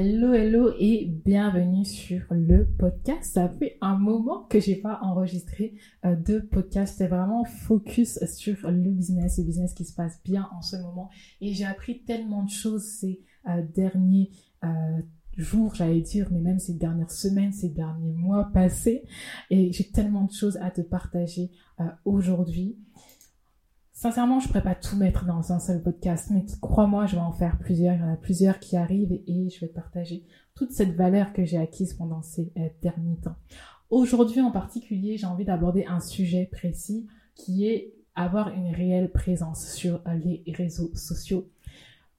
[0.00, 3.34] Hello, hello et bienvenue sur le podcast.
[3.34, 5.74] Ça fait un moment que j'ai pas enregistré
[6.04, 6.94] euh, de podcast.
[6.98, 11.10] C'est vraiment focus sur le business, le business qui se passe bien en ce moment.
[11.40, 14.30] Et j'ai appris tellement de choses ces euh, derniers
[14.62, 14.68] euh,
[15.36, 19.02] jours, j'allais dire, mais même ces dernières semaines, ces derniers mois passés.
[19.50, 21.50] Et j'ai tellement de choses à te partager
[22.04, 22.76] aujourd'hui.
[23.98, 27.32] Sincèrement, je pourrais pas tout mettre dans un seul podcast, mais crois-moi, je vais en
[27.32, 27.96] faire plusieurs.
[27.96, 30.24] Il y en a plusieurs qui arrivent et je vais te partager
[30.54, 33.34] toute cette valeur que j'ai acquise pendant ces euh, derniers temps.
[33.90, 39.66] Aujourd'hui en particulier, j'ai envie d'aborder un sujet précis qui est avoir une réelle présence
[39.72, 41.50] sur euh, les réseaux sociaux.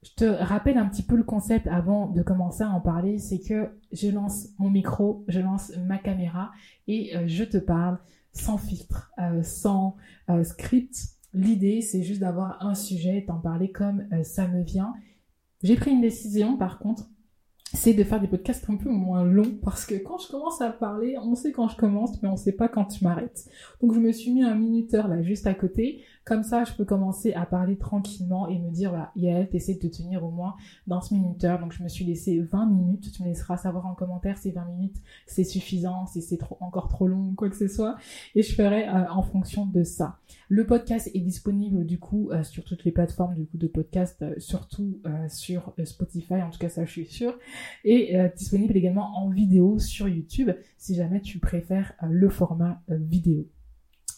[0.04, 3.40] Je te rappelle un petit peu le concept avant de commencer à en parler, c'est
[3.40, 6.52] que je lance mon micro, je lance ma caméra
[6.88, 8.00] et euh, je te parle
[8.34, 9.12] sans filtre,
[9.44, 9.96] sans
[10.44, 14.94] script, L'idée, c'est juste d'avoir un sujet, d'en parler comme euh, ça me vient.
[15.62, 17.10] J'ai pris une décision, par contre,
[17.74, 20.72] c'est de faire des podcasts un peu moins longs parce que quand je commence à
[20.72, 23.48] parler, on sait quand je commence, mais on sait pas quand tu m'arrêtes.
[23.82, 26.86] Donc je me suis mis un minuteur là juste à côté comme ça, je peux
[26.86, 31.02] commencer à parler tranquillement et me dire, voilà, Yael, t'essaies de tenir au moins dans
[31.02, 31.60] ce minuteur.
[31.60, 33.12] Donc, je me suis laissé 20 minutes.
[33.12, 36.88] Tu me laisseras savoir en commentaire si 20 minutes, c'est suffisant, si c'est trop, encore
[36.88, 37.98] trop long ou quoi que ce soit.
[38.36, 40.20] Et je ferai euh, en fonction de ça.
[40.50, 44.22] Le podcast est disponible, du coup, euh, sur toutes les plateformes, du coup, de podcast,
[44.22, 46.36] euh, surtout sur Spotify.
[46.36, 47.40] En tout cas, ça, je suis sûre.
[47.84, 53.48] Et disponible également en vidéo sur YouTube, si jamais tu préfères le format vidéo.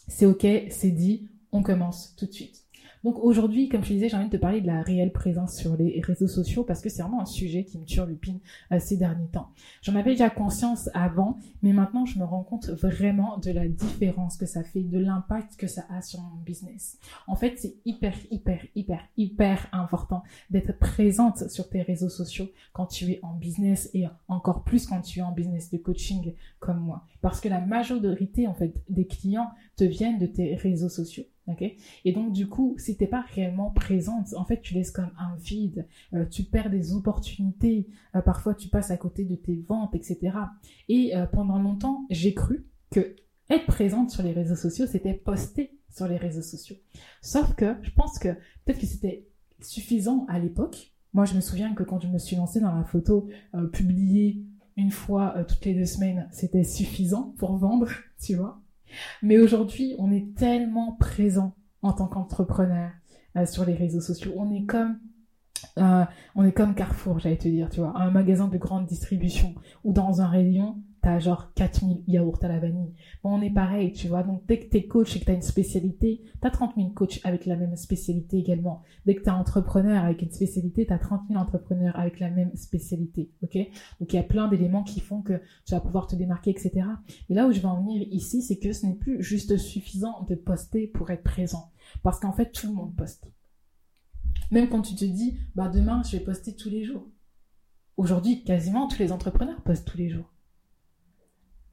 [0.08, 2.64] C'est ok, c'est dit on commence tout de suite.
[3.04, 5.56] Donc aujourd'hui, comme je te disais, j'ai envie de te parler de la réelle présence
[5.56, 8.38] sur les réseaux sociaux parce que c'est vraiment un sujet qui me turlupine
[8.70, 9.48] euh, ces derniers temps.
[9.82, 14.36] J'en avais déjà conscience avant, mais maintenant je me rends compte vraiment de la différence
[14.36, 16.98] que ça fait, de l'impact que ça a sur mon business.
[17.26, 22.86] En fait, c'est hyper, hyper, hyper, hyper important d'être présente sur tes réseaux sociaux quand
[22.86, 26.78] tu es en business et encore plus quand tu es en business de coaching comme
[26.78, 27.04] moi.
[27.20, 31.24] Parce que la majorité, en fait, des clients te viennent de tes réseaux sociaux.
[32.04, 35.36] Et donc, du coup, si t'es pas réellement présente, en fait, tu laisses comme un
[35.36, 39.94] vide, euh, tu perds des opportunités, euh, parfois tu passes à côté de tes ventes,
[39.94, 40.36] etc.
[40.88, 43.16] Et euh, pendant longtemps, j'ai cru que
[43.50, 46.76] être présente sur les réseaux sociaux, c'était poster sur les réseaux sociaux.
[47.20, 48.28] Sauf que je pense que
[48.64, 49.28] peut-être que c'était
[49.60, 50.92] suffisant à l'époque.
[51.12, 53.28] Moi, je me souviens que quand je me suis lancée dans la photo,
[53.72, 54.42] publier
[54.76, 57.88] une fois toutes les deux semaines, c'était suffisant pour vendre,
[58.22, 58.62] tu vois.
[59.22, 62.90] Mais aujourd'hui, on est tellement présent en tant qu'entrepreneur
[63.36, 64.32] euh, sur les réseaux sociaux.
[64.36, 64.98] On est comme
[65.78, 66.04] euh,
[66.34, 69.54] on est comme Carrefour, j'allais te dire, tu vois, un magasin de grande distribution
[69.84, 72.94] ou dans un rayon, t'as genre 4000 yaourts à la vanille.
[73.22, 74.22] Bon, on est pareil, tu vois.
[74.22, 77.44] Donc, dès que t'es coach et que t'as une spécialité, t'as 30 000 coachs avec
[77.44, 78.82] la même spécialité également.
[79.04, 83.32] Dès que t'es entrepreneur avec une spécialité, t'as 30 000 entrepreneurs avec la même spécialité,
[83.42, 83.56] ok?
[83.98, 86.86] Donc, il y a plein d'éléments qui font que tu vas pouvoir te démarquer, etc.
[87.28, 90.22] Mais là où je veux en venir ici, c'est que ce n'est plus juste suffisant
[90.28, 91.72] de poster pour être présent.
[92.04, 93.28] Parce qu'en fait, tout le monde poste.
[94.52, 97.08] Même quand tu te dis, bah demain, je vais poster tous les jours.
[97.96, 100.31] Aujourd'hui, quasiment tous les entrepreneurs postent tous les jours.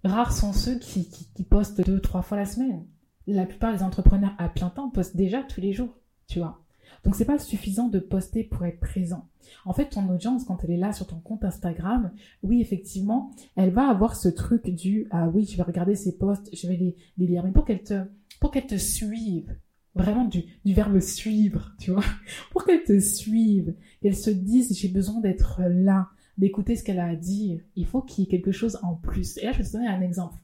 [0.03, 1.09] Rares sont ceux qui,
[1.49, 2.85] postent deux, trois fois la semaine.
[3.27, 6.63] La plupart des entrepreneurs à plein temps postent déjà tous les jours, tu vois.
[7.03, 9.27] Donc c'est pas suffisant de poster pour être présent.
[9.65, 12.11] En fait, ton audience, quand elle est là sur ton compte Instagram,
[12.43, 16.49] oui, effectivement, elle va avoir ce truc du ah oui, je vais regarder ses posts,
[16.53, 17.43] je vais les, les lire.
[17.43, 18.05] Mais pour qu'elle te
[18.39, 19.55] pour qu'elle te suive,
[19.95, 22.03] vraiment du, du verbe suivre, tu vois,
[22.51, 26.09] pour qu'elle te suive, qu'elle se dise j'ai besoin d'être là,
[26.39, 27.59] d'écouter ce qu'elle a à dire.
[27.75, 29.38] Il faut qu'il y ait quelque chose en plus.
[29.38, 30.39] Et là, je vais te donner un exemple.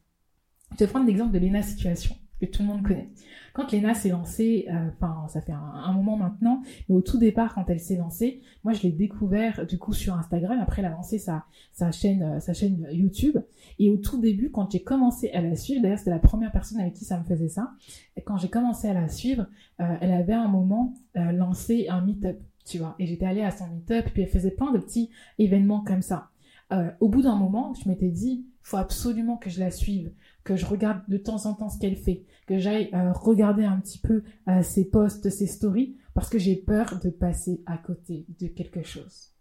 [0.74, 3.10] Je vais prendre l'exemple de Lena Situation, que tout le monde connaît.
[3.54, 7.56] Quand Lena s'est lancée, euh, enfin, ça fait un, moment maintenant, mais au tout départ,
[7.56, 10.60] quand elle s'est lancée, moi, je l'ai découvert, du coup, sur Instagram.
[10.60, 11.46] Après, elle a lancé sa,
[11.92, 13.38] chaîne, euh, sa chaîne YouTube.
[13.80, 16.82] Et au tout début, quand j'ai commencé à la suivre, d'ailleurs, c'était la première personne
[16.82, 17.72] avec qui ça me faisait ça.
[18.26, 19.46] Quand j'ai commencé à la suivre,
[19.80, 22.96] euh, elle avait un moment lancé un meet-up tu vois.
[23.00, 26.30] Et j'étais allée à son meet-up, puis elle faisait plein de petits événements comme ça.
[26.74, 30.12] Euh, au bout d'un moment, je m'étais dit, faut absolument que je la suive,
[30.44, 33.80] que je regarde de temps en temps ce qu'elle fait, que j'aille euh, regarder un
[33.80, 38.26] petit peu euh, ses posts, ses stories, parce que j'ai peur de passer à côté
[38.40, 39.32] de quelque chose.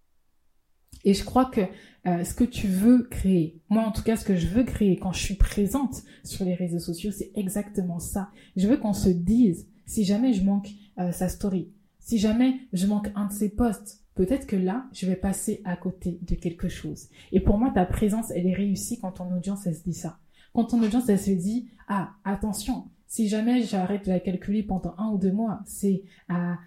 [1.07, 1.61] Et je crois que
[2.07, 5.13] ce que tu veux créer, moi en tout cas ce que je veux créer quand
[5.13, 8.31] je suis présente sur les réseaux sociaux, c'est exactement ça.
[8.57, 11.69] Je veux qu'on se dise, si jamais je manque sa story,
[12.05, 15.75] si jamais je manque un de ces postes, peut-être que là, je vais passer à
[15.75, 17.09] côté de quelque chose.
[17.33, 20.19] Et pour moi, ta présence, elle est réussie quand ton audience, elle se dit ça.
[20.53, 24.95] Quand ton audience, elle se dit, ah, attention, si jamais j'arrête de la calculer pendant
[24.99, 26.59] un ou deux mois, c'est à,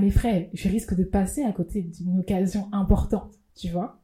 [0.00, 0.48] mes frais.
[0.54, 4.00] Je risque de passer à côté d'une occasion importante, tu vois.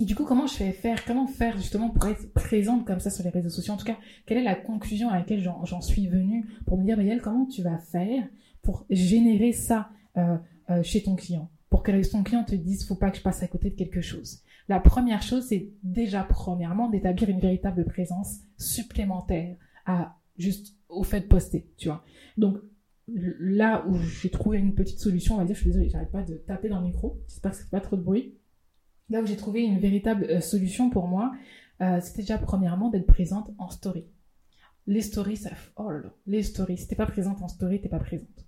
[0.00, 3.10] et du coup, comment je fais faire, comment faire justement pour être présente comme ça
[3.10, 3.74] sur les réseaux sociaux?
[3.74, 6.96] En tout cas, quelle est la conclusion à laquelle j'en suis venue pour me dire,
[6.96, 8.24] Maëlle, comment tu vas faire
[8.64, 10.36] pour générer ça euh,
[10.70, 13.42] euh, chez ton client Pour que ton client te dise, faut pas que je passe
[13.42, 14.40] à côté de quelque chose.
[14.68, 21.20] La première chose, c'est déjà premièrement d'établir une véritable présence supplémentaire à juste au fait
[21.20, 22.04] de poster, tu vois.
[22.38, 22.58] Donc
[23.06, 26.22] là où j'ai trouvé une petite solution, on va dire, je suis désolée, j'arrête pas
[26.22, 28.34] de taper dans le micro, j'espère que fait pas trop de bruit
[29.10, 31.32] Là où j'ai trouvé une véritable euh, solution pour moi,
[31.82, 34.06] euh, c'était déjà premièrement d'être présente en story.
[34.86, 35.50] Les stories, ça...
[35.76, 36.78] Oh là là, les stories.
[36.78, 38.46] Si t'es pas présente en story, t'es pas présente.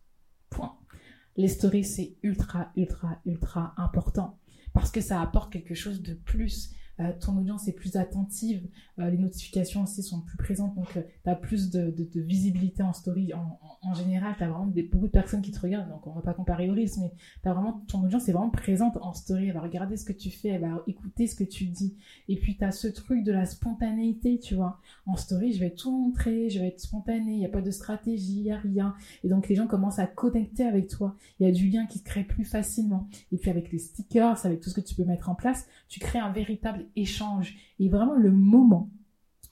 [1.36, 4.38] Les stories, c'est ultra, ultra, ultra important.
[4.72, 6.70] Parce que ça apporte quelque chose de plus.
[7.00, 8.66] Euh, ton audience est plus attentive,
[8.98, 12.82] euh, les notifications aussi sont plus présentes, donc euh, tu as plus de, de, visibilité
[12.82, 13.34] en story.
[13.34, 16.12] En, en, général, tu as vraiment des, beaucoup de personnes qui te regardent, donc on
[16.12, 17.12] va pas comparer au risque, mais
[17.44, 20.30] as vraiment, ton audience est vraiment présente en story, elle va regarder ce que tu
[20.30, 21.96] fais, elle va écouter ce que tu dis.
[22.28, 24.80] Et puis tu as ce truc de la spontanéité, tu vois.
[25.04, 27.70] En story, je vais tout montrer, je vais être spontané, il n'y a pas de
[27.70, 28.94] stratégie, il n'y a rien.
[29.22, 31.14] Et donc les gens commencent à connecter avec toi.
[31.40, 33.06] Il y a du lien qui se crée plus facilement.
[33.32, 36.00] Et puis avec les stickers, avec tout ce que tu peux mettre en place, tu
[36.00, 37.56] crées un véritable échange.
[37.78, 38.90] Et vraiment le moment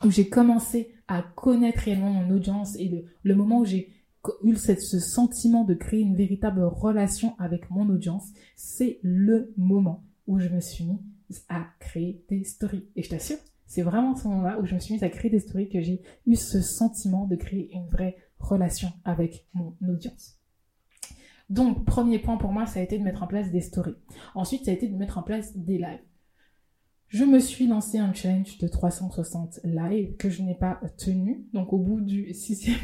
[0.04, 3.90] où j'ai commencé à connaître réellement mon audience et le, moment où j'ai
[4.42, 10.38] eu ce sentiment de créer une véritable relation avec mon audience, c'est le moment où
[10.38, 11.00] je me suis mis
[11.48, 12.86] à créer des stories.
[12.96, 15.40] Et je t'assure, c'est vraiment ce moment-là où je me suis mise à créer des
[15.40, 20.38] stories que j'ai eu ce sentiment de créer une vraie relation avec mon audience.
[21.50, 23.96] Donc, premier point pour moi, ça a été de mettre en place des stories.
[24.34, 26.00] Ensuite, ça a été de mettre en place des lives.
[27.14, 31.46] Je me suis lancé un challenge de 360 live que je n'ai pas tenu.
[31.52, 32.74] Donc au bout du sixième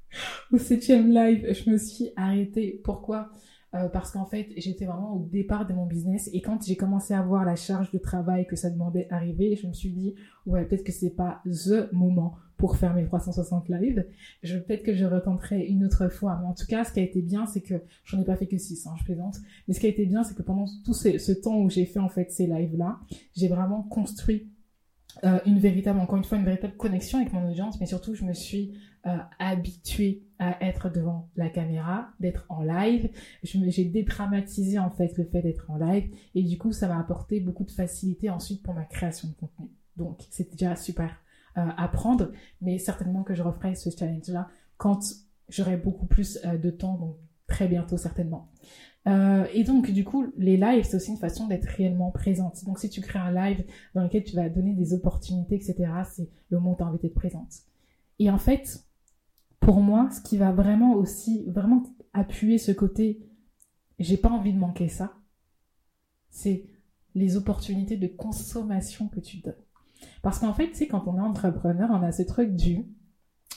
[0.52, 2.80] ou septième live, je me suis arrêtée.
[2.82, 3.30] Pourquoi?
[3.74, 7.14] Euh, Parce qu'en fait, j'étais vraiment au départ de mon business et quand j'ai commencé
[7.14, 10.14] à voir la charge de travail que ça demandait arriver, je me suis dit
[10.46, 14.06] ouais peut-être que c'est pas the moment pour faire mes 360 lives.
[14.42, 16.38] Je, peut-être que je retenterai une autre fois.
[16.40, 17.74] Mais en tout cas, ce qui a été bien, c'est que
[18.04, 19.36] j'en ai pas fait que 6, hein, je plaisante.
[19.66, 21.98] Mais ce qui a été bien, c'est que pendant tout ce, temps où j'ai fait
[21.98, 23.00] en fait ces lives-là,
[23.36, 24.48] j'ai vraiment construit
[25.22, 28.24] euh, une véritable, encore une fois, une véritable connexion avec mon audience, mais surtout, je
[28.24, 33.10] me suis euh, habituée à être devant la caméra, d'être en live.
[33.42, 37.40] J'ai dédramatisé en fait le fait d'être en live, et du coup, ça m'a apporté
[37.40, 39.68] beaucoup de facilité ensuite pour ma création de contenu.
[39.96, 41.20] Donc, c'est déjà super
[41.54, 44.98] apprendre, mais certainement que je referai ce challenge-là quand
[45.48, 47.16] j'aurai beaucoup plus euh, de temps, donc
[47.46, 48.50] très bientôt certainement.
[49.06, 52.64] Euh, et donc, du coup, les lives, c'est aussi une façon d'être réellement présente.
[52.64, 53.64] Donc, si tu crées un live
[53.94, 55.74] dans lequel tu vas donner des opportunités, etc.,
[56.10, 57.52] c'est le moment où tu as envie d'être présente.
[58.18, 58.84] Et en fait,
[59.60, 63.20] pour moi, ce qui va vraiment aussi, vraiment appuyer ce côté,
[63.98, 65.14] j'ai pas envie de manquer ça,
[66.30, 66.64] c'est
[67.14, 69.54] les opportunités de consommation que tu donnes.
[70.22, 72.86] Parce qu'en fait, tu quand on est entrepreneur, on a ce truc du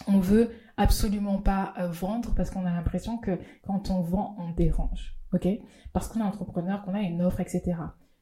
[0.07, 4.51] on veut absolument pas euh, vendre parce qu'on a l'impression que quand on vend, on
[4.51, 5.16] dérange.
[5.33, 5.47] OK?
[5.93, 7.77] Parce qu'on est entrepreneur, qu'on a une offre, etc.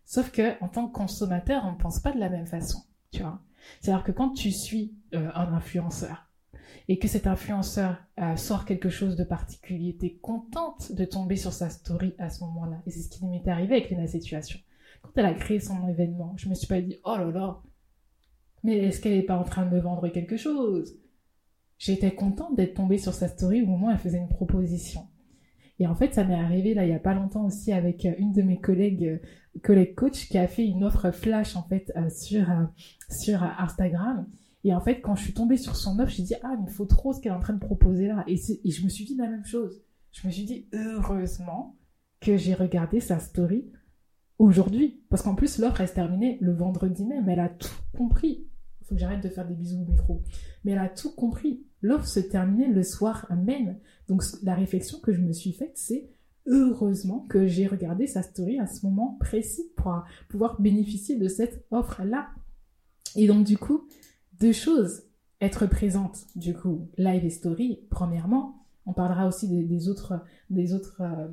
[0.05, 2.79] Sauf que en tant que consommateur, on ne pense pas de la même façon,
[3.11, 3.41] tu vois.
[3.81, 6.29] C'est-à-dire que quand tu suis euh, un influenceur
[6.87, 11.35] et que cet influenceur euh, sort quelque chose de particulier, tu es contente de tomber
[11.35, 12.81] sur sa story à ce moment-là.
[12.85, 14.59] Et c'est ce qui m'est arrivé avec Lena Situation.
[15.01, 17.61] Quand elle a créé son événement, je me suis pas dit, oh là là,
[18.63, 20.99] mais est-ce qu'elle n'est pas en train de me vendre quelque chose?
[21.77, 25.07] J'étais contente d'être tombée sur sa story au moment où elle faisait une proposition.
[25.79, 28.13] Et en fait, ça m'est arrivé là il y a pas longtemps aussi avec euh,
[28.17, 31.91] une de mes collègues euh, collègues coach qui a fait une offre flash en fait
[31.97, 32.45] euh, sur
[33.09, 34.27] sur Instagram.
[34.63, 36.73] Et en fait, quand je suis tombée sur son offre, j'ai dit ah mais il
[36.73, 38.23] faut trop ce qu'elle est en train de proposer là.
[38.27, 39.83] Et, et je me suis dit la même chose.
[40.11, 41.77] Je me suis dit heureusement
[42.21, 43.69] que j'ai regardé sa story
[44.39, 47.27] aujourd'hui, parce qu'en plus l'offre elle se terminait le vendredi même.
[47.29, 48.47] Elle a tout compris
[48.85, 50.21] faut que j'arrête de faire des bisous au micro.
[50.63, 51.65] Mais elle a tout compris.
[51.85, 53.77] L'offre se terminait le soir même.
[54.07, 56.09] Donc la réflexion que je me suis faite, c'est
[56.47, 61.63] heureusement que j'ai regardé sa story à ce moment précis pour pouvoir bénéficier de cette
[61.69, 62.29] offre-là.
[63.15, 63.87] Et donc du coup,
[64.39, 65.03] deux choses.
[65.41, 68.65] Être présente, du coup, live et story, premièrement.
[68.87, 71.27] On parlera aussi des, autres, des autres euh,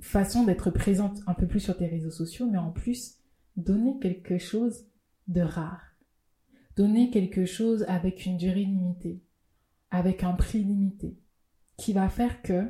[0.00, 3.16] façons d'être présente un peu plus sur tes réseaux sociaux, mais en plus,
[3.56, 4.84] donner quelque chose
[5.26, 5.96] de rare
[6.76, 9.22] donner quelque chose avec une durée limitée,
[9.90, 11.16] avec un prix limité,
[11.76, 12.68] qui va faire que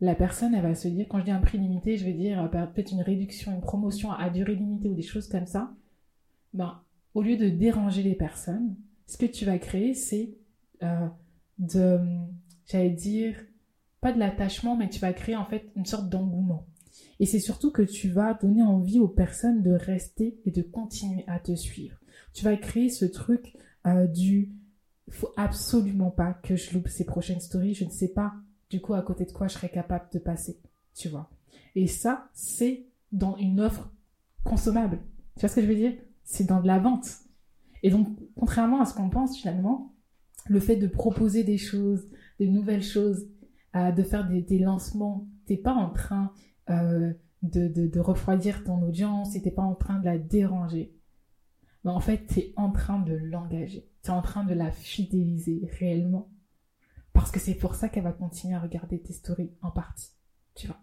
[0.00, 2.42] la personne, elle va se dire, quand je dis un prix limité, je vais dire
[2.42, 5.72] euh, peut-être une réduction, une promotion à durée limitée ou des choses comme ça.
[6.54, 6.82] Ben,
[7.14, 8.74] au lieu de déranger les personnes,
[9.06, 10.34] ce que tu vas créer, c'est
[10.82, 11.06] euh,
[11.58, 12.00] de,
[12.66, 13.36] j'allais dire,
[14.00, 16.66] pas de l'attachement, mais tu vas créer en fait une sorte d'engouement.
[17.20, 21.24] Et c'est surtout que tu vas donner envie aux personnes de rester et de continuer
[21.28, 21.98] à te suivre.
[22.34, 23.56] Tu vas créer ce truc
[23.86, 24.52] euh, du
[25.08, 27.74] il faut absolument pas que je loupe ces prochaines stories.
[27.74, 28.32] Je ne sais pas
[28.70, 30.60] du coup à côté de quoi je serais capable de passer.
[30.94, 31.30] Tu vois.
[31.74, 33.90] Et ça, c'est dans une offre
[34.44, 34.98] consommable.
[35.36, 35.94] Tu vois ce que je veux dire?
[36.24, 37.08] C'est dans de la vente.
[37.82, 39.94] Et donc, contrairement à ce qu'on pense finalement,
[40.46, 43.26] le fait de proposer des choses, des nouvelles choses,
[43.76, 46.32] euh, de faire des, des lancements, t'es pas en train
[46.70, 50.94] euh, de, de, de, refroidir ton audience, t'es pas en train de la déranger.
[51.84, 53.88] Mais en fait, t'es en train de l'engager.
[54.02, 56.28] T'es en train de la fidéliser réellement.
[57.12, 60.12] Parce que c'est pour ça qu'elle va continuer à regarder tes stories en partie.
[60.54, 60.78] Tu vois.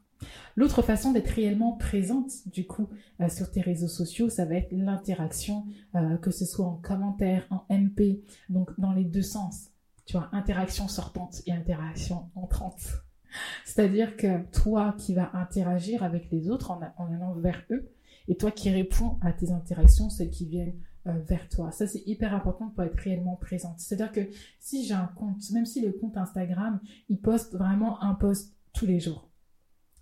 [0.56, 2.90] L'autre façon d'être réellement présente, du coup,
[3.22, 5.66] euh, sur tes réseaux sociaux, ça va être l'interaction,
[5.96, 9.70] euh, que ce soit en commentaire, en MP, donc dans les deux sens.
[10.06, 12.82] Tu vois, interaction sortante et interaction entrante.
[13.66, 17.92] C'est-à-dire que toi qui vas interagir avec les autres en, en, allant vers eux,
[18.28, 20.74] et toi qui réponds à tes interactions, celles qui viennent
[21.06, 21.72] vers toi.
[21.72, 23.80] Ça, c'est hyper important pour être réellement présente.
[23.80, 24.30] C'est-à-dire que
[24.60, 28.86] si j'ai un compte, même si le compte Instagram, il poste vraiment un post tous
[28.86, 29.30] les jours,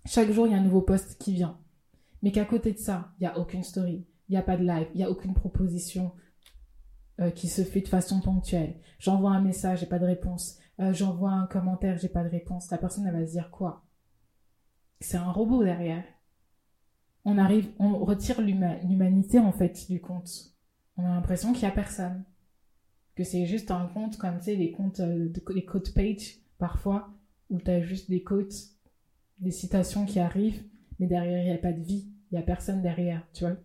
[0.08, 1.58] chaque jour, il y a un nouveau post qui vient.
[2.22, 4.64] Mais qu'à côté de ça, il n'y a aucune story, il n'y a pas de
[4.64, 6.12] live, il n'y a aucune proposition
[7.20, 8.76] euh, qui se fait de façon ponctuelle.
[8.98, 10.58] J'envoie un message, j'ai pas de réponse.
[10.80, 12.70] Euh, j'envoie un commentaire, j'ai pas de réponse.
[12.70, 13.84] La personne, elle va se dire quoi?
[15.00, 16.04] C'est un robot derrière.
[17.24, 20.54] On arrive, on retire l'humanité en fait du compte.
[20.98, 22.24] On a l'impression qu'il y a personne.
[23.14, 25.32] Que c'est juste un compte comme, tu sais, les comptes, euh,
[25.94, 27.10] page, parfois,
[27.50, 28.52] où tu as juste des codes
[29.40, 30.64] des citations qui arrivent,
[30.98, 33.56] mais derrière, il n'y a pas de vie, il n'y a personne derrière, tu vois.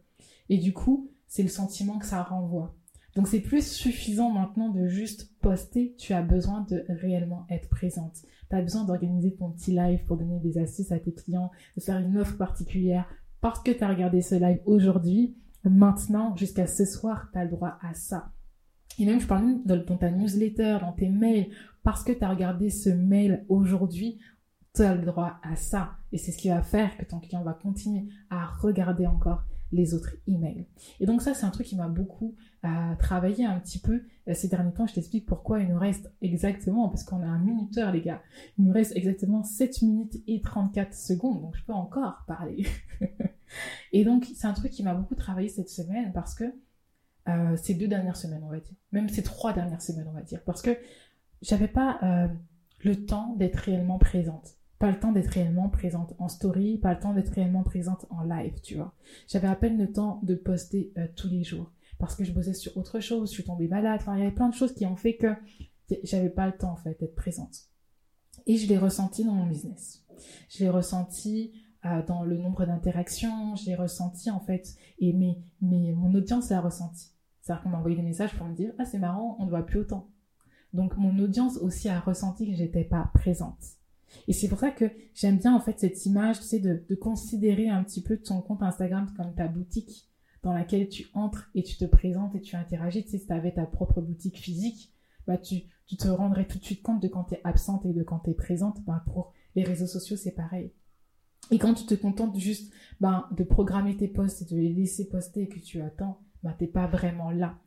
[0.49, 2.75] Et du coup, c'est le sentiment que ça renvoie.
[3.15, 8.21] Donc c'est plus suffisant maintenant de juste poster, tu as besoin de réellement être présente.
[8.49, 11.81] Tu as besoin d'organiser ton petit live pour donner des astuces à tes clients, de
[11.81, 13.07] faire une offre particulière
[13.39, 15.35] parce que tu as regardé ce live aujourd'hui.
[15.63, 18.31] Maintenant, jusqu'à ce soir, tu as le droit à ça.
[18.99, 21.49] Et même, je parle dans ta newsletter, dans tes mails,
[21.83, 24.19] parce que tu as regardé ce mail aujourd'hui,
[24.75, 25.91] tu as le droit à ça.
[26.11, 29.93] Et c'est ce qui va faire que ton client va continuer à regarder encore les
[29.95, 30.67] autres emails.
[30.99, 34.33] Et donc ça, c'est un truc qui m'a beaucoup euh, travaillé un petit peu euh,
[34.33, 34.85] ces derniers temps.
[34.85, 38.21] Je t'explique pourquoi il nous reste exactement, parce qu'on a un minuteur, les gars.
[38.59, 42.67] Il nous reste exactement 7 minutes et 34 secondes, donc je peux encore parler.
[43.91, 46.45] et donc, c'est un truc qui m'a beaucoup travaillé cette semaine parce que
[47.29, 48.75] euh, ces deux dernières semaines, on va dire.
[48.91, 50.43] Même ces trois dernières semaines, on va dire.
[50.43, 50.77] Parce que
[51.41, 52.27] j'avais pas euh,
[52.83, 56.99] le temps d'être réellement présente pas le temps d'être réellement présente en story, pas le
[56.99, 58.93] temps d'être réellement présente en live, tu vois.
[59.29, 62.53] J'avais à peine le temps de poster euh, tous les jours parce que je bossais
[62.53, 64.97] sur autre chose, je suis tombée malade, il y avait plein de choses qui ont
[64.97, 65.33] fait que
[66.03, 67.69] j'avais pas le temps en fait d'être présente.
[68.45, 70.03] Et je l'ai ressenti dans mon business.
[70.49, 71.62] Je l'ai ressenti
[72.07, 76.61] dans le nombre d'interactions, je l'ai ressenti en fait, et mais, mais mon audience l'a
[76.61, 77.11] ressenti.
[77.41, 79.65] C'est-à-dire qu'on m'a envoyé des messages pour me dire Ah, c'est marrant, on ne voit
[79.65, 80.09] plus autant.
[80.73, 83.59] Donc mon audience aussi a ressenti que j'étais pas présente.
[84.27, 86.95] Et c'est pour ça que j'aime bien en fait cette image, tu sais, de, de,
[86.95, 90.09] considérer un petit peu ton compte Instagram comme ta boutique
[90.43, 93.03] dans laquelle tu entres et tu te présentes et tu interagis.
[93.03, 94.93] Tu sais, si tu avais ta propre boutique physique,
[95.27, 97.93] bah tu, tu te rendrais tout de suite compte de quand tu es absente et
[97.93, 98.83] de quand tu es présente.
[98.85, 100.71] Bah, pour les réseaux sociaux, c'est pareil.
[101.51, 105.07] Et quand tu te contentes juste bah, de programmer tes posts et de les laisser
[105.07, 107.57] poster et que tu attends, bah, t'es pas vraiment là.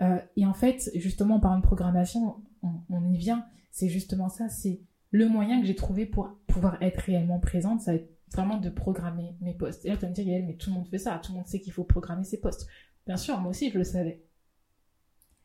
[0.00, 3.46] Euh, et en fait, justement, par une programmation, on, on y vient.
[3.70, 7.92] C'est justement ça, c'est le moyen que j'ai trouvé pour pouvoir être réellement présente, ça
[7.92, 9.84] va être vraiment de programmer mes posts.
[9.84, 11.38] Et là, tu vas me dire, Yael, mais tout le monde fait ça, tout le
[11.38, 12.66] monde sait qu'il faut programmer ses posts.
[13.06, 14.24] Bien sûr, moi aussi, je le savais.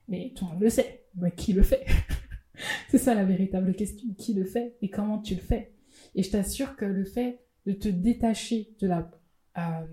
[0.08, 1.06] Mais tout le monde le sait.
[1.16, 1.86] Mais qui le fait?
[2.90, 4.08] C'est ça la véritable question.
[4.18, 4.78] Qui le fait?
[4.82, 5.74] Et comment tu le fais?
[6.16, 9.12] Et je t'assure que le fait de te détacher de la...
[9.58, 9.86] Euh,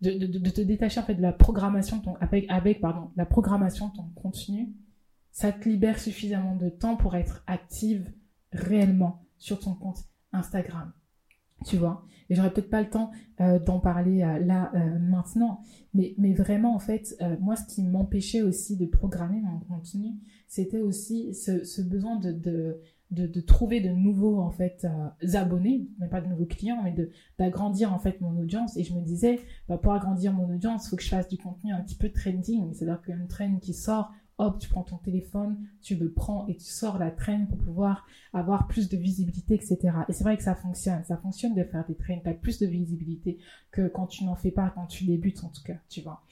[0.00, 3.86] de, de, te détacher en fait de la programmation ton, avec, avec pardon, la programmation
[3.90, 4.74] de ton contenu,
[5.30, 8.10] ça te libère suffisamment de temps pour être active
[8.50, 9.98] réellement sur ton compte
[10.32, 10.92] Instagram.
[11.66, 12.04] Tu vois?
[12.28, 15.62] Et j'aurais peut-être pas le temps euh, d'en parler euh, là maintenant,
[15.94, 20.16] mais, mais vraiment en fait, moi ce qui m'empêchait aussi de programmer mon contenu,
[20.48, 22.80] c'était aussi ce, besoin de, de,
[23.12, 24.86] de, trouver de nouveaux en fait
[25.34, 26.94] abonnés, mais pas de nouveaux clients, mais
[27.38, 28.76] d'agrandir en fait mon audience.
[28.76, 31.72] Et je me disais, bah, pour agrandir mon audience, faut que je fasse du contenu
[31.72, 35.94] un petit peu trending, c'est-à-dire qu'une trend qui sort hop, tu prends ton téléphone, tu
[35.94, 39.78] le prends et tu sors la traîne pour pouvoir avoir plus de visibilité, etc.
[40.08, 41.04] Et c'est vrai que ça fonctionne.
[41.04, 42.20] Ça fonctionne de faire des traînes.
[42.22, 43.38] Tu as plus de visibilité
[43.70, 46.22] que quand tu n'en fais pas, quand tu débutes en tout cas, tu vois.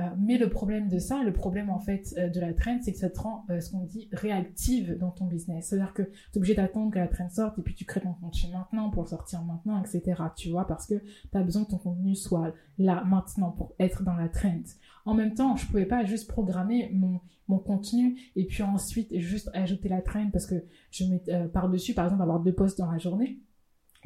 [0.00, 2.92] Euh, mais le problème de ça, le problème en fait euh, de la trend, c'est
[2.92, 5.68] que ça te rend ce qu'on dit réactive dans ton business.
[5.68, 8.14] C'est-à-dire que tu es obligé d'attendre que la trend sorte et puis tu crées ton
[8.14, 10.22] contenu maintenant pour le sortir maintenant, etc.
[10.36, 14.02] Tu vois, parce que tu as besoin que ton contenu soit là maintenant pour être
[14.02, 14.62] dans la trend.
[15.04, 19.50] En même temps, je pouvais pas juste programmer mon, mon contenu et puis ensuite juste
[19.54, 22.98] ajouter la trend parce que je mets par-dessus, par exemple, avoir deux posts dans la
[22.98, 23.40] journée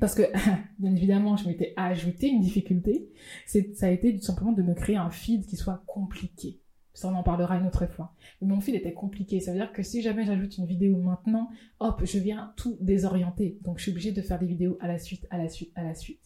[0.00, 0.22] parce que,
[0.78, 3.08] bien évidemment, je m'étais ajouté une difficulté.
[3.46, 6.60] C'est, ça a été tout simplement de me créer un feed qui soit compliqué.
[6.94, 8.14] Ça, on en parlera une autre fois.
[8.40, 9.40] Mais mon feed était compliqué.
[9.40, 11.48] Ça veut dire que si jamais j'ajoute une vidéo maintenant,
[11.80, 13.58] hop, je viens tout désorienter.
[13.62, 15.82] Donc, je suis obligée de faire des vidéos à la suite, à la suite, à
[15.82, 16.22] la suite.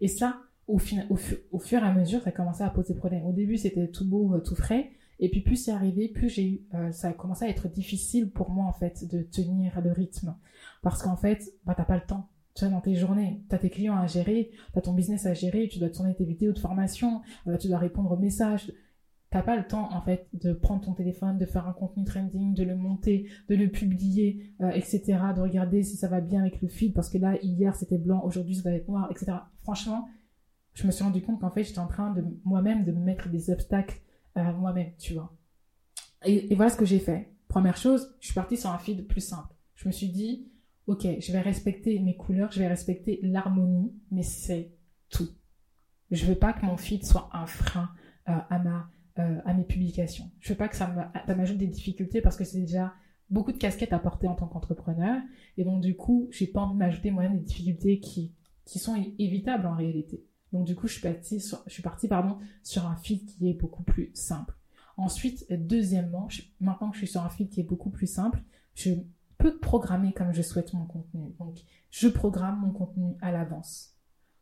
[0.00, 3.26] Et ça, au, fur et à mesure, ça a commencé à poser problème.
[3.26, 4.92] Au début, c'était tout beau, euh, tout frais.
[5.18, 8.30] Et puis, plus c'est arrivé, plus j'ai eu, euh, ça a commencé à être difficile
[8.30, 10.36] pour moi, en fait, de tenir le rythme.
[10.82, 13.58] Parce qu'en fait, bah, t'as pas le temps tu vois, dans tes journées, tu as
[13.58, 16.52] tes clients à gérer, tu as ton business à gérer, tu dois tourner tes vidéos
[16.52, 18.72] de formation, euh, tu dois répondre aux messages.
[19.30, 22.52] T'as pas le temps, en fait, de prendre ton téléphone, de faire un contenu trending,
[22.52, 25.00] de le monter, de le publier, euh, etc.,
[25.34, 28.22] de regarder si ça va bien avec le feed, parce que là, hier, c'était blanc,
[28.24, 29.32] aujourd'hui, ça va être noir, etc.
[29.62, 30.06] Franchement,
[30.74, 33.30] je me suis rendu compte qu'en fait, j'étais en train de moi-même de me mettre
[33.30, 34.02] des obstacles
[34.34, 35.34] à moi-même, tu vois.
[36.26, 37.32] Et, et voilà ce que j'ai fait.
[37.48, 39.54] Première chose, je suis partie sur un feed plus simple.
[39.74, 40.51] Je me suis dit,
[40.86, 44.72] ok, je vais respecter mes couleurs, je vais respecter l'harmonie, mais c'est
[45.10, 45.28] tout.
[46.10, 47.90] Je veux pas que mon feed soit un frein
[48.28, 50.30] euh, à ma euh, à mes publications.
[50.40, 52.94] Je veux pas que ça m'ajoute des difficultés parce que c'est déjà
[53.28, 55.20] beaucoup de casquettes à porter en tant qu'entrepreneur
[55.58, 58.34] et donc du coup j'ai pas envie de m'ajouter moi-même des difficultés qui
[58.64, 60.24] qui sont évitables en réalité.
[60.52, 63.50] Donc du coup je suis partie sur, je suis partie pardon sur un feed qui
[63.50, 64.54] est beaucoup plus simple.
[64.96, 66.28] Ensuite, deuxièmement,
[66.60, 68.42] maintenant que je suis sur un feed qui est beaucoup plus simple,
[68.74, 68.92] je
[69.42, 71.34] peux programmer comme je souhaite mon contenu.
[71.40, 71.58] Donc,
[71.90, 73.96] je programme mon contenu à l'avance.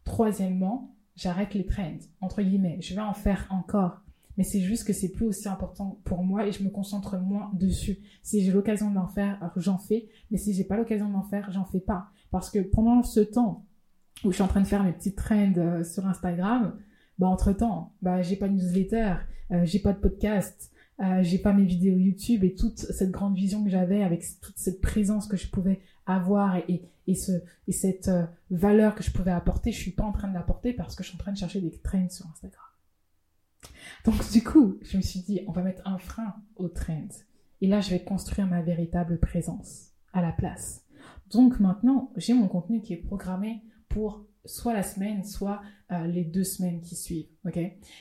[0.04, 2.78] Troisièmement, j'arrête les trends, entre guillemets.
[2.82, 4.02] Je vais en faire encore.
[4.36, 7.50] Mais c'est juste que c'est plus aussi important pour moi et je me concentre moins
[7.54, 7.98] dessus.
[8.22, 10.08] Si j'ai l'occasion d'en faire, j'en fais.
[10.30, 12.10] Mais si j'ai pas l'occasion d'en faire, j'en fais pas.
[12.30, 13.66] Parce que pendant ce temps
[14.22, 16.78] où je suis en train de faire mes petites trends euh, sur Instagram,
[17.18, 19.14] bah entre temps, bah j'ai pas de newsletter,
[19.50, 23.34] euh, j'ai pas de podcast, euh, j'ai pas mes vidéos YouTube et toute cette grande
[23.34, 27.32] vision que j'avais avec toute cette présence que je pouvais avoir et, et, ce,
[27.66, 30.72] et cette euh, valeur que je pouvais apporter, je suis pas en train de l'apporter
[30.72, 32.66] parce que je suis en train de chercher des trends sur Instagram.
[34.04, 37.08] Donc du coup, je me suis dit, on va mettre un frein aux trends.
[37.62, 40.84] Et là, je vais construire ma véritable présence à la place.
[41.30, 46.24] Donc maintenant, j'ai mon contenu qui est programmé pour soit la semaine, soit euh, les
[46.24, 47.28] deux semaines qui suivent.
[47.46, 47.58] ok?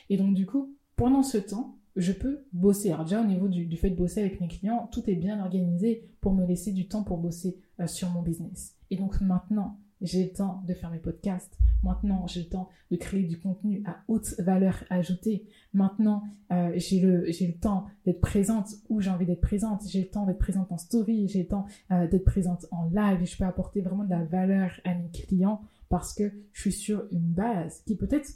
[0.10, 2.92] Et donc du coup, pendant ce temps, je peux bosser.
[2.92, 6.10] Alors déjà au niveau du, fait de bosser avec mes clients, tout est bien organisé
[6.22, 8.76] pour me laisser du temps pour bosser euh, sur mon business.
[8.90, 11.58] Et donc maintenant, j'ai le temps de faire mes podcasts.
[11.84, 15.46] Maintenant, j'ai le temps de créer du contenu à haute valeur ajoutée.
[15.74, 19.82] Maintenant, euh, j'ai le le temps d'être présente où j'ai envie d'être présente.
[19.88, 21.28] J'ai le temps d'être présente en story.
[21.28, 23.22] J'ai le temps euh, d'être présente en live.
[23.22, 26.72] Et je peux apporter vraiment de la valeur à mes clients parce que je suis
[26.72, 28.30] sur une base qui peut-être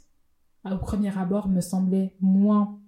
[0.70, 2.80] au premier abord me semblait moins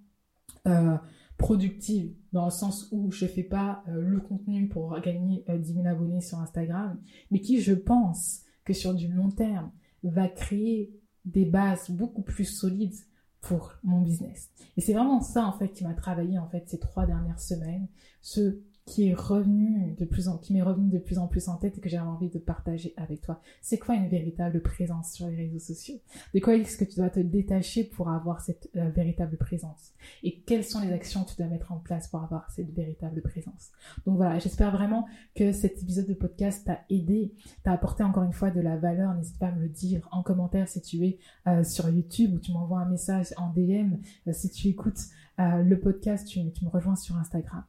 [0.67, 0.97] euh,
[1.37, 5.73] productive dans le sens où je fais pas euh, le contenu pour gagner 10 euh,
[5.83, 6.99] 000 abonnés sur Instagram,
[7.31, 9.71] mais qui je pense que sur du long terme
[10.03, 10.91] va créer
[11.25, 12.95] des bases beaucoup plus solides
[13.41, 14.49] pour mon business.
[14.75, 17.87] Et c'est vraiment ça en fait qui m'a travaillé en fait ces trois dernières semaines,
[18.21, 21.57] ce qui est revenu de plus en qui m'est revenu de plus en plus en
[21.57, 23.41] tête et que j'avais envie de partager avec toi.
[23.61, 25.97] C'est quoi une véritable présence sur les réseaux sociaux?
[26.33, 29.91] De quoi est-ce que tu dois te détacher pour avoir cette euh, véritable présence?
[30.23, 33.21] Et quelles sont les actions que tu dois mettre en place pour avoir cette véritable
[33.21, 33.71] présence?
[34.05, 38.33] Donc voilà, j'espère vraiment que cet épisode de podcast t'a aidé, t'a apporté encore une
[38.33, 39.13] fois de la valeur.
[39.15, 42.39] N'hésite pas à me le dire en commentaire si tu es euh, sur YouTube ou
[42.39, 43.95] tu m'envoies un message en DM.
[44.27, 45.01] Euh, si tu écoutes
[45.39, 47.63] le podcast, tu me rejoins sur Instagram.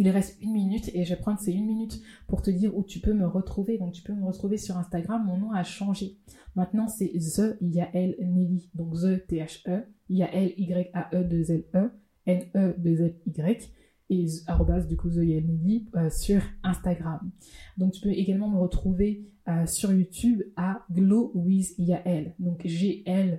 [0.00, 2.82] Il reste une minute et je vais prendre ces une minute pour te dire où
[2.82, 3.76] tu peux me retrouver.
[3.76, 5.26] Donc tu peux me retrouver sur Instagram.
[5.26, 6.16] Mon nom a changé.
[6.56, 8.70] Maintenant c'est The Yael Nelly.
[8.74, 11.90] Donc The T-H-E, Yael Y-A-E 2 L E,
[12.24, 13.74] N-E 2 L Y
[14.08, 17.30] et arrobas du coup The Nelly euh, sur Instagram.
[17.76, 22.34] Donc tu peux également me retrouver euh, sur YouTube à Glow with Yael.
[22.38, 23.34] Donc G-L-O-W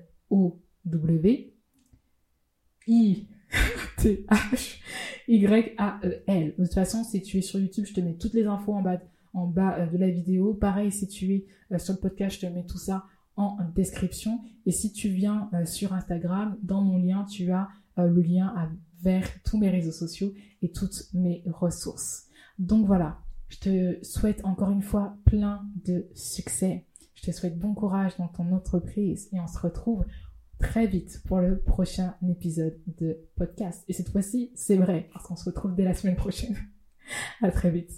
[2.88, 3.28] I
[5.32, 6.56] T-H-Y-A-E-L.
[6.58, 8.82] De toute façon, si tu es sur YouTube, je te mets toutes les infos en
[8.82, 9.00] bas,
[9.34, 10.54] en bas euh, de la vidéo.
[10.54, 13.06] Pareil, si tu es euh, sur le podcast, je te mets tout ça
[13.38, 14.42] en description.
[14.66, 19.28] Et si tu viens euh, sur Instagram, dans mon lien, tu as le lien vers
[19.44, 22.26] tous mes réseaux sociaux et toutes mes ressources.
[22.58, 26.88] Donc voilà, je te souhaite encore une fois plein de succès.
[27.14, 30.04] Je te souhaite bon courage dans ton entreprise et on se retrouve
[30.62, 33.84] très vite pour le prochain épisode de podcast.
[33.88, 36.56] Et cette fois-ci, c'est vrai, parce qu'on se retrouve dès la semaine prochaine.
[37.42, 37.92] à très vite.